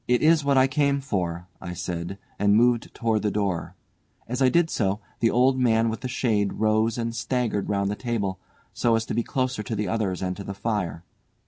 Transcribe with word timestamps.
"It 0.07 0.23
is 0.23 0.43
what 0.43 0.57
I 0.57 0.65
came 0.65 0.99
for," 0.99 1.45
I 1.61 1.75
said, 1.75 2.17
and 2.39 2.55
moved 2.55 2.91
towards 2.95 3.21
the 3.21 3.29
door. 3.29 3.75
As 4.27 4.41
I 4.41 4.49
did 4.49 4.71
so, 4.71 4.99
the 5.19 5.29
old 5.29 5.59
man 5.59 5.89
with 5.89 5.99
the 6.01 6.07
shade 6.07 6.53
rose 6.53 6.97
and 6.97 7.13
staggered 7.15 7.69
round 7.69 7.91
the 7.91 7.95
table, 7.95 8.39
so 8.73 8.95
as 8.95 9.05
to 9.05 9.13
be 9.13 9.21
closer 9.21 9.61
to 9.61 9.75
the 9.75 9.87
others 9.87 10.23
and 10.23 10.35
to 10.37 10.43
the 10.43 10.55
fire. 10.55 11.03